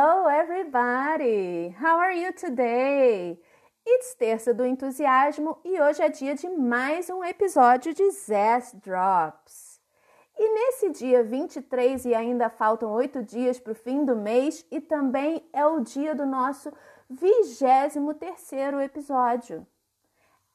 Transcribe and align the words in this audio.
Hello, 0.00 0.28
everybody! 0.28 1.74
How 1.76 1.98
are 1.98 2.14
you 2.14 2.32
today? 2.32 3.36
It's 3.84 4.14
terça 4.14 4.54
do 4.54 4.64
entusiasmo 4.64 5.58
e 5.64 5.80
hoje 5.80 6.00
é 6.00 6.08
dia 6.08 6.36
de 6.36 6.48
mais 6.48 7.10
um 7.10 7.24
episódio 7.24 7.92
de 7.92 8.08
Zest 8.12 8.76
Drops. 8.76 9.80
E 10.38 10.54
nesse 10.54 10.90
dia 10.90 11.24
23, 11.24 12.04
e 12.04 12.14
ainda 12.14 12.48
faltam 12.48 12.92
oito 12.92 13.24
dias 13.24 13.58
para 13.58 13.72
o 13.72 13.74
fim 13.74 14.04
do 14.04 14.14
mês, 14.14 14.64
e 14.70 14.80
também 14.80 15.44
é 15.52 15.66
o 15.66 15.80
dia 15.80 16.14
do 16.14 16.24
nosso 16.24 16.72
23 17.10 17.94
terceiro 18.20 18.80
episódio. 18.80 19.66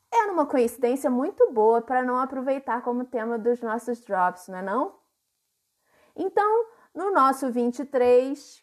É 0.09 0.31
uma 0.31 0.45
coincidência 0.45 1.09
muito 1.09 1.51
boa 1.51 1.81
para 1.81 2.01
não 2.01 2.17
aproveitar 2.17 2.81
como 2.81 3.03
tema 3.03 3.37
dos 3.37 3.61
nossos 3.61 3.99
drops, 3.99 4.47
não 4.47 4.59
é 4.59 4.61
não? 4.61 4.95
Então, 6.15 6.65
no 6.95 7.11
nosso 7.11 7.51
23, 7.51 8.62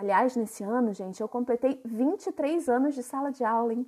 Aliás, 0.00 0.34
nesse 0.34 0.64
ano, 0.64 0.94
gente, 0.94 1.20
eu 1.20 1.28
completei 1.28 1.78
23 1.84 2.70
anos 2.70 2.94
de 2.94 3.02
sala 3.02 3.30
de 3.30 3.44
aula, 3.44 3.74
hein? 3.74 3.86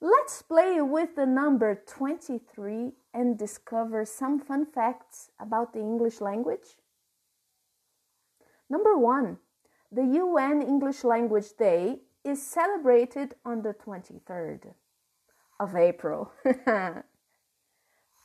Let's 0.00 0.40
play 0.40 0.80
with 0.80 1.16
the 1.16 1.26
number 1.26 1.82
23 1.84 2.94
and 3.12 3.34
discover 3.36 4.06
some 4.06 4.38
fun 4.38 4.64
facts 4.66 5.32
about 5.40 5.72
the 5.72 5.80
English 5.80 6.20
language. 6.20 6.78
Number 8.70 8.96
one, 8.96 9.40
the 9.90 10.04
UN 10.04 10.62
English 10.62 11.02
Language 11.02 11.56
Day 11.58 12.02
is 12.22 12.40
celebrated 12.40 13.34
on 13.44 13.62
the 13.62 13.74
23rd 13.74 14.74
of 15.58 15.74
April. 15.74 16.30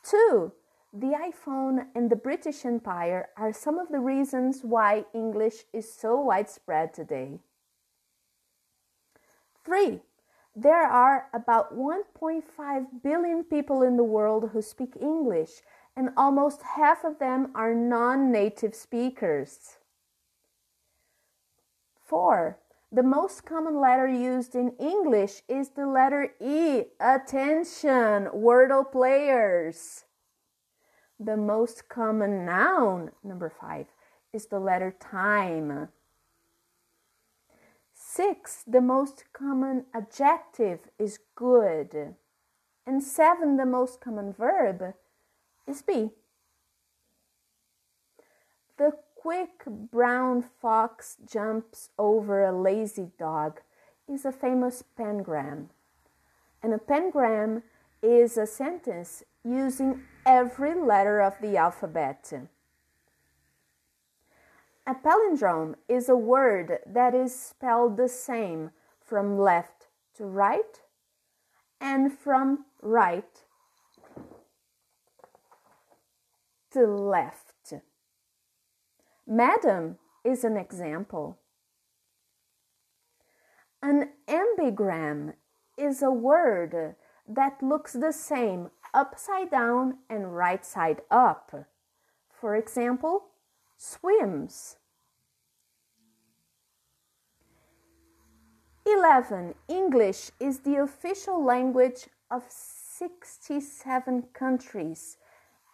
Two, 0.03 0.53
the 0.94 1.16
iPhone 1.16 1.86
and 1.95 2.09
the 2.09 2.18
British 2.18 2.66
Empire 2.66 3.30
are 3.38 3.54
some 3.54 3.80
of 3.80 3.89
the 3.89 4.00
reasons 4.00 4.61
why 4.61 5.06
English 5.14 5.64
is 5.72 5.92
so 5.92 6.20
widespread 6.20 6.94
today. 6.94 7.39
3. 9.64 10.02
There 10.53 10.83
are 10.86 11.28
about 11.33 11.78
1.5 11.78 12.86
billion 13.02 13.44
people 13.45 13.83
in 13.83 13.95
the 13.95 14.03
world 14.03 14.50
who 14.52 14.61
speak 14.61 14.98
English, 15.00 15.61
and 15.95 16.09
almost 16.17 16.61
half 16.75 17.05
of 17.05 17.20
them 17.20 17.52
are 17.55 17.73
non 17.73 18.30
native 18.30 18.76
speakers. 18.76 19.78
4. 22.03 22.58
The 22.92 23.03
most 23.03 23.45
common 23.45 23.80
letter 23.80 24.08
used 24.08 24.55
in 24.55 24.73
English 24.78 25.44
is 25.48 25.70
the 25.70 25.88
letter 25.88 26.33
E. 26.42 26.83
Attention, 27.00 28.28
Wordle 28.36 28.92
players! 28.92 30.03
The 31.23 31.38
most 31.38 31.88
common 31.88 32.47
noun, 32.47 33.11
number 33.23 33.52
five, 33.61 33.86
is 34.33 34.47
the 34.47 34.58
letter 34.59 34.95
time. 35.00 35.89
Six, 37.94 38.64
the 38.66 38.81
most 38.81 39.25
common 39.31 39.86
adjective 39.94 40.80
is 40.97 41.19
good. 41.36 42.16
And 42.88 43.03
seven, 43.03 43.58
the 43.58 43.67
most 43.67 44.02
common 44.02 44.33
verb 44.33 44.95
is 45.67 45.83
be. 45.83 46.09
The 48.80 48.94
quick 49.16 49.64
brown 49.67 50.42
fox 50.42 51.17
jumps 51.23 51.89
over 51.99 52.44
a 52.44 52.52
lazy 52.52 53.11
dog 53.19 53.61
is 54.09 54.25
a 54.25 54.31
famous 54.31 54.83
pangram. 54.97 55.67
And 56.64 56.73
a 56.73 56.80
pangram 56.80 57.61
is 58.02 58.38
a 58.38 58.47
sentence 58.47 59.23
using 59.44 60.03
every 60.25 60.73
letter 60.73 61.21
of 61.21 61.35
the 61.41 61.57
alphabet. 61.57 62.33
A 64.88 64.95
palindrome 64.95 65.75
is 65.88 66.09
a 66.09 66.16
word 66.16 66.80
that 66.85 67.13
is 67.13 67.38
spelled 67.38 67.98
the 67.98 68.09
same 68.09 68.71
from 68.99 69.37
left 69.37 69.87
to 70.15 70.26
right 70.26 70.81
and 71.80 72.11
from 72.11 72.65
right 72.81 73.43
to 76.71 76.86
left. 76.86 77.73
Madam 79.27 79.97
is 80.23 80.43
an 80.43 80.58
example. 80.58 81.37
An 83.81 84.09
ambigram 84.27 85.33
is 85.77 86.02
a 86.02 86.11
word 86.11 86.95
that 87.36 87.61
looks 87.61 87.93
the 87.93 88.11
same 88.11 88.69
upside 88.93 89.49
down 89.52 89.97
and 90.09 90.36
right 90.36 90.65
side 90.65 91.02
up. 91.09 91.53
For 92.30 92.55
example, 92.55 93.25
swims. 93.77 94.77
11. 98.86 99.53
English 99.67 100.31
is 100.39 100.59
the 100.59 100.75
official 100.75 101.43
language 101.43 102.08
of 102.30 102.43
67 102.49 104.23
countries 104.33 105.17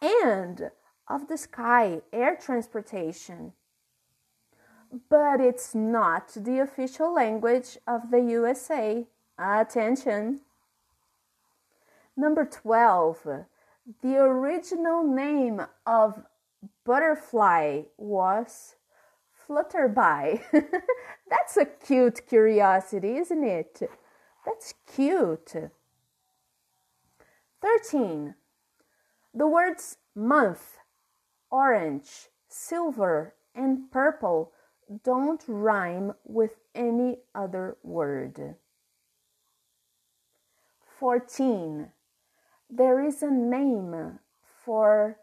and 0.02 0.72
of 1.08 1.28
the 1.28 1.38
sky 1.38 2.02
air 2.12 2.36
transportation. 2.36 3.54
But 5.10 5.42
it's 5.42 5.74
not 5.74 6.34
the 6.36 6.60
official 6.60 7.14
language 7.14 7.78
of 7.88 8.12
the 8.12 8.20
USA. 8.20 9.08
Attention! 9.40 10.42
Number 12.18 12.46
12. 12.46 13.46
The 14.02 14.18
original 14.18 15.04
name 15.04 15.62
of 15.86 16.24
butterfly 16.84 17.84
was 17.96 18.76
Flutterby. 19.48 20.42
That's 21.30 21.58
a 21.58 21.66
cute 21.66 22.28
curiosity, 22.28 23.18
isn't 23.18 23.44
it? 23.44 23.82
That's 24.46 24.74
cute. 24.92 25.54
13. 27.62 28.34
The 29.34 29.48
words 29.48 29.98
month, 30.16 30.80
orange, 31.52 32.30
silver, 32.48 33.36
and 33.54 33.92
purple 33.92 34.52
don't 35.04 35.44
rhyme 35.48 36.14
with 36.26 36.56
any 36.74 37.20
other 37.36 37.78
word. 37.84 38.56
14 41.00 41.92
there 42.70 43.04
is 43.04 43.22
a 43.24 43.32
name 43.32 44.20
for 44.64 45.18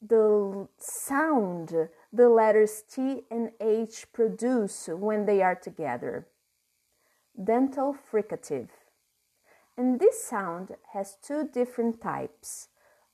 the 0.00 0.68
sound 0.78 1.88
the 2.12 2.28
letters 2.28 2.82
T 2.90 3.24
and 3.30 3.50
H 3.60 4.06
produce 4.12 4.88
when 4.88 5.26
they 5.26 5.42
are 5.42 5.54
together. 5.54 6.26
Dental 7.42 7.94
fricative. 8.10 8.68
And 9.76 10.00
this 10.00 10.24
sound 10.24 10.76
has 10.94 11.18
two 11.22 11.48
different 11.52 12.00
types 12.00 12.68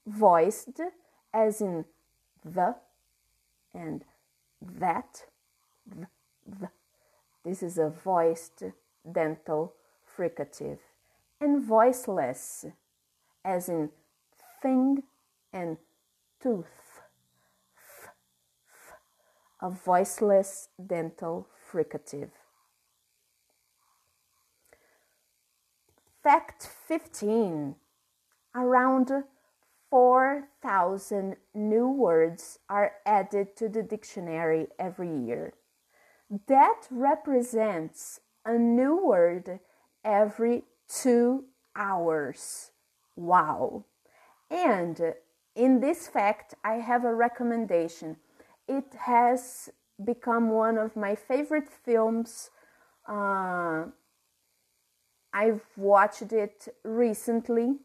voiced, 0.06 0.80
as 1.34 1.60
in 1.60 1.84
the 2.44 2.76
and 3.74 4.04
that. 4.60 5.24
The, 5.86 6.06
the. 6.46 6.68
This 7.44 7.62
is 7.62 7.78
a 7.78 7.90
voiced 7.90 8.62
dental 9.10 9.74
fricative. 10.16 10.78
And 11.40 11.60
voiceless, 11.60 12.66
as 13.44 13.68
in 13.68 13.90
thing 14.60 15.02
and 15.52 15.76
tooth. 16.40 16.82
a 19.62 19.70
voiceless 19.70 20.68
dental 20.84 21.46
fricative. 21.70 22.30
Fact 26.22 26.68
15. 26.88 27.76
Around 28.54 29.24
4,000 29.88 31.36
new 31.54 31.88
words 31.88 32.58
are 32.68 32.94
added 33.06 33.56
to 33.56 33.68
the 33.68 33.82
dictionary 33.82 34.66
every 34.78 35.14
year. 35.16 35.54
That 36.48 36.82
represents 36.90 38.20
a 38.44 38.58
new 38.58 38.96
word 38.96 39.60
every 40.04 40.64
two 40.88 41.44
hours. 41.76 42.71
Wow. 43.16 43.84
And 44.50 45.14
in 45.54 45.80
this 45.80 46.08
fact, 46.08 46.54
I 46.64 46.74
have 46.74 47.04
a 47.04 47.14
recommendation. 47.14 48.16
It 48.68 48.94
has 49.00 49.70
become 50.02 50.50
one 50.50 50.78
of 50.78 50.96
my 50.96 51.14
favorite 51.14 51.68
films. 51.68 52.50
Uh, 53.08 53.84
I've 55.32 55.62
watched 55.76 56.32
it 56.32 56.68
recently. 56.84 57.76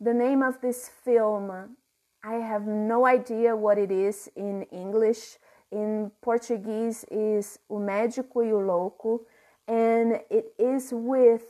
The 0.00 0.14
name 0.14 0.42
of 0.42 0.60
this 0.60 0.88
film, 0.88 1.76
I 2.24 2.34
have 2.34 2.66
no 2.66 3.06
idea 3.06 3.56
what 3.56 3.78
it 3.78 3.90
is 3.90 4.28
in 4.36 4.62
English. 4.64 5.38
In 5.70 6.10
Portuguese 6.20 7.04
is 7.10 7.58
O 7.70 7.76
Médico 7.76 8.44
e 8.44 8.52
o 8.52 8.58
Louco, 8.58 9.20
and 9.66 10.20
it 10.28 10.52
is 10.58 10.90
with 10.92 11.42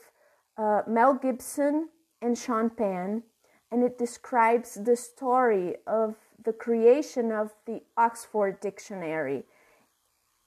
uh, 0.57 0.83
Mel 0.87 1.15
Gibson 1.15 1.89
and 2.23 2.39
Penn, 2.77 3.25
and 3.71 3.83
it 3.83 3.99
describes 3.99 4.75
the 4.75 4.97
story 4.97 5.77
of 5.87 6.15
the 6.43 6.53
creation 6.53 7.33
of 7.33 7.53
the 7.67 7.83
Oxford 7.97 8.61
Dictionary. 8.61 9.45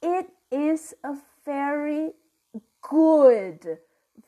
It 0.01 0.27
is 0.51 0.93
a 1.03 1.15
very 1.45 2.13
good, 2.81 3.79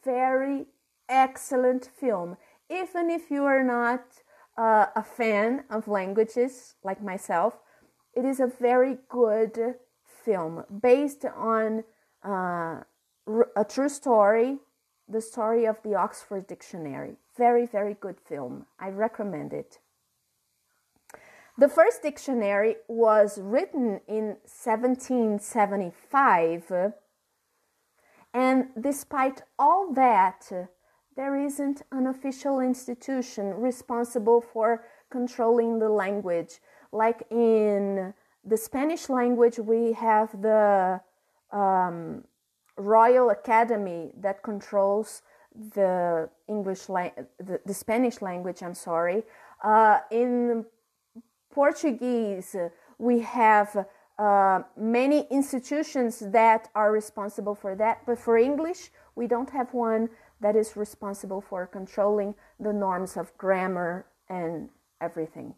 very 0.04 0.66
excellent 1.08 1.90
film. 2.00 2.38
Even 2.70 3.10
if 3.10 3.32
you 3.32 3.46
are 3.46 3.64
not 3.64 4.04
uh, 4.58 4.88
a 4.96 5.04
fan 5.04 5.64
of 5.70 5.88
languages 5.88 6.76
like 6.84 7.02
myself, 7.02 7.60
it 8.14 8.26
is 8.26 8.40
a 8.40 8.48
very 8.48 8.98
good 9.10 9.76
film 10.04 10.64
based 10.82 11.24
on 11.36 11.84
uh, 12.26 12.82
a 13.56 13.66
true 13.68 13.90
story, 13.90 14.58
the 15.08 15.22
story 15.22 15.66
of 15.66 15.82
the 15.84 15.94
Oxford 15.96 16.48
Dictionary. 16.48 17.16
Very, 17.38 17.66
very 17.66 17.94
good 17.94 18.20
film. 18.20 18.66
I 18.80 18.90
recommend 18.90 19.54
it. 19.54 19.80
The 21.58 21.70
first 21.70 22.02
dictionary 22.04 22.76
was 22.88 23.40
written 23.42 24.02
in 24.08 24.38
1775, 24.46 26.72
and 28.34 28.68
despite 28.80 29.42
all 29.58 29.92
that, 29.94 30.52
there 31.16 31.36
isn't 31.36 31.82
an 31.92 32.06
official 32.06 32.60
institution 32.60 33.56
responsible 33.56 34.40
for 34.40 34.86
controlling 35.10 35.80
the 35.80 35.90
language. 35.90 36.60
Like 36.92 37.24
in 37.32 38.14
the 38.46 38.58
Spanish 38.58 39.10
language, 39.10 39.58
we 39.58 39.94
have 39.94 40.40
the 40.40 41.02
um, 41.52 42.24
Royal 42.78 43.30
Academy 43.30 44.12
that 44.20 44.44
controls 44.44 45.22
the 45.74 46.30
English, 46.48 46.90
la- 46.90 47.10
the, 47.40 47.60
the 47.66 47.74
Spanish 47.74 48.22
language. 48.22 48.62
I'm 48.62 48.76
sorry. 48.76 49.24
Uh, 49.64 50.00
in 50.12 50.66
Portuguese, 51.52 52.56
we 53.00 53.20
have 53.20 53.88
uh, 54.20 54.62
many 54.76 55.28
institutions 55.30 56.20
that 56.20 56.70
are 56.76 56.92
responsible 56.92 57.56
for 57.56 57.76
that, 57.76 58.02
but 58.06 58.20
for 58.20 58.38
English, 58.38 58.92
we 59.16 59.28
don't 59.28 59.50
have 59.50 59.74
one 59.74 60.10
that 60.40 60.56
is 60.56 60.76
responsible 60.76 61.42
for 61.42 61.66
controlling 61.66 62.36
the 62.60 62.74
norms 62.74 63.18
of 63.18 63.36
grammar 63.38 64.06
and 64.30 64.70
everything. 65.02 65.56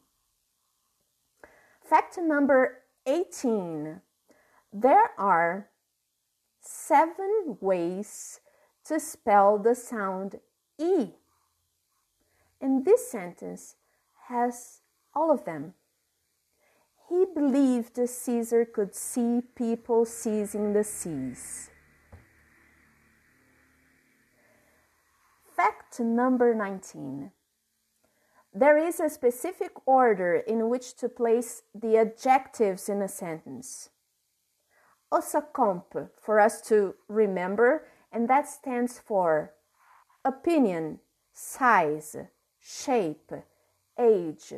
Fact 1.83 2.17
number 2.17 2.83
18 3.05 4.01
there 4.71 5.09
are 5.17 5.67
seven 6.69 7.57
ways 7.61 8.39
to 8.85 8.99
spell 8.99 9.57
the 9.57 9.73
sound 9.73 10.39
E. 10.77 11.09
And 12.61 12.85
this 12.85 13.09
sentence 13.09 13.75
has 14.27 14.81
all 15.15 15.31
of 15.31 15.45
them. 15.45 15.73
He 17.09 17.25
believed 17.25 17.97
Caesar 18.07 18.65
could 18.65 18.93
see 18.93 19.41
people 19.55 20.05
seizing 20.05 20.73
the 20.73 20.83
seas. 20.83 21.71
Fact 25.55 25.99
number 25.99 26.53
19. 26.53 27.31
There 28.53 28.77
is 28.77 28.99
a 28.99 29.09
specific 29.09 29.71
order 29.87 30.35
in 30.35 30.69
which 30.69 30.95
to 30.97 31.09
place 31.09 31.63
the 31.73 31.97
adjectives 31.97 32.89
in 32.89 33.01
a 33.01 33.07
sentence. 33.07 33.89
OSASCOMP 35.11 36.09
for 36.21 36.39
us 36.39 36.61
to 36.61 36.95
remember, 37.07 37.87
and 38.11 38.29
that 38.29 38.47
stands 38.47 38.99
for 38.99 39.53
opinion, 40.23 40.99
size, 41.33 42.15
shape, 42.59 43.31
age, 43.99 44.53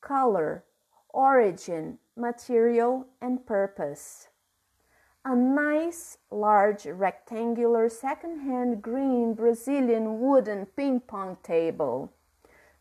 color, 0.00 0.64
origin, 1.10 1.98
material, 2.16 3.06
and 3.20 3.44
purpose. 3.46 4.28
A 5.24 5.34
nice, 5.34 6.18
large, 6.30 6.86
rectangular, 6.86 7.88
second-hand 7.88 8.80
green 8.80 9.34
Brazilian 9.34 10.20
wooden 10.20 10.66
ping 10.66 11.00
pong 11.00 11.36
table. 11.42 12.12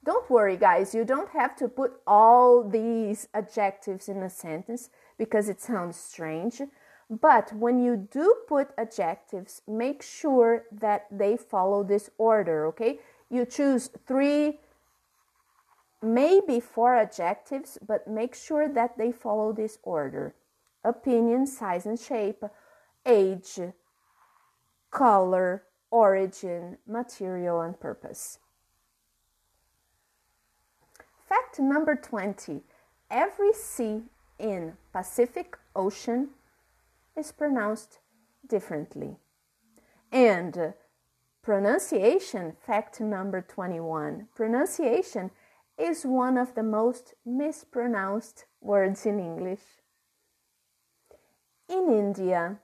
Don't 0.06 0.30
worry, 0.30 0.56
guys, 0.56 0.96
you 0.96 1.04
don't 1.04 1.30
have 1.32 1.56
to 1.58 1.68
put 1.68 2.00
all 2.06 2.64
these 2.64 3.28
adjectives 3.34 4.08
in 4.08 4.24
a 4.24 4.30
sentence 4.30 4.90
because 5.18 5.50
it 5.50 5.60
sounds 5.60 5.98
strange. 5.98 6.62
But 7.10 7.54
when 7.54 7.80
you 7.80 7.96
do 7.96 8.36
put 8.48 8.72
adjectives, 8.78 9.62
make 9.68 10.02
sure 10.02 10.66
that 10.72 11.06
they 11.10 11.38
follow 11.38 11.84
this 11.84 12.10
order, 12.18 12.66
okay? 12.68 13.00
You 13.30 13.46
choose 13.46 13.90
three 14.06 14.60
maybe 16.02 16.60
four 16.60 16.96
adjectives, 16.96 17.78
but 17.86 18.08
make 18.08 18.36
sure 18.36 18.68
that 18.70 18.98
they 18.98 19.12
follow 19.12 19.52
this 19.52 19.80
order 19.84 20.36
opinion, 20.84 21.46
size 21.46 21.86
and 21.86 22.00
shape, 22.00 22.44
age, 23.06 23.60
color, 24.90 25.64
origin, 25.92 26.78
material, 26.88 27.62
and 27.62 27.80
purpose. 27.80 28.40
Fact 31.28 31.60
number 31.60 31.96
20 31.96 32.62
every 33.12 33.54
C 33.54 34.04
in 34.40 34.74
Pacific 34.94 35.58
Ocean 35.76 36.30
is 37.18 37.32
pronounced 37.32 38.00
differently. 38.48 39.18
And 40.12 40.58
uh, 40.58 40.72
pronunciation, 41.42 42.54
fact 42.66 43.02
number 43.02 43.42
21 43.42 44.28
pronunciation 44.36 45.32
is 45.78 46.04
one 46.06 46.38
of 46.38 46.56
the 46.56 46.64
most 46.64 47.14
mispronounced 47.26 48.46
words 48.62 49.06
in 49.06 49.20
English. 49.20 49.62
In 51.70 51.90
India, 51.92 52.60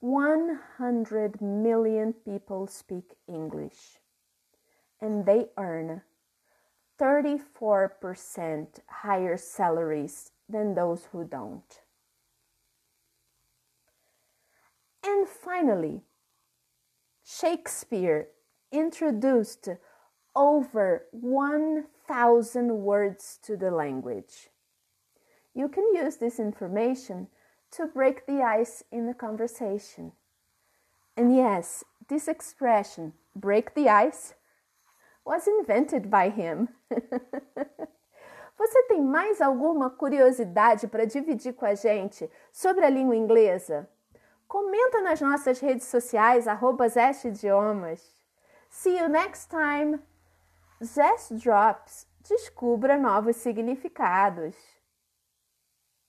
100 0.00 1.42
million 1.42 2.12
people 2.12 2.66
speak 2.66 3.16
English 3.26 3.98
and 5.00 5.26
they 5.26 5.46
earn 5.56 6.02
34% 7.00 8.66
higher 8.88 9.36
salaries 9.36 10.30
than 10.48 10.74
those 10.74 11.08
who 11.12 11.24
don't. 11.24 11.80
And 15.08 15.26
finally, 15.26 16.02
Shakespeare 17.24 18.28
introduced 18.70 19.70
over 20.36 21.06
1,000 21.12 22.78
words 22.82 23.38
to 23.42 23.56
the 23.56 23.70
language. 23.70 24.50
You 25.54 25.68
can 25.70 25.84
use 25.94 26.16
this 26.16 26.38
information 26.38 27.28
to 27.70 27.86
break 27.86 28.26
the 28.26 28.42
ice 28.42 28.84
in 28.92 29.06
the 29.06 29.14
conversation. 29.14 30.12
And 31.16 31.34
yes, 31.34 31.84
this 32.08 32.28
expression, 32.28 33.14
break 33.34 33.74
the 33.74 33.88
ice, 33.88 34.34
was 35.24 35.48
invented 35.48 36.10
by 36.10 36.28
him. 36.28 36.68
Você 38.58 38.82
tem 38.88 39.00
mais 39.00 39.40
alguma 39.40 39.88
curiosidade 39.88 40.86
para 40.86 41.06
dividir 41.06 41.54
com 41.54 41.64
a 41.64 41.74
gente 41.74 42.30
sobre 42.52 42.84
a 42.84 42.90
língua 42.90 43.16
inglesa? 43.16 43.88
Comenta 44.48 45.02
nas 45.02 45.20
nossas 45.20 45.60
redes 45.60 45.86
sociais, 45.86 46.48
arroba. 46.48 46.86
See 48.70 48.98
you 48.98 49.08
next 49.08 49.50
time! 49.50 50.00
Zest 50.82 51.34
Drops 51.34 52.06
descubra 52.26 52.96
novos 52.96 53.36
significados. 53.36 54.56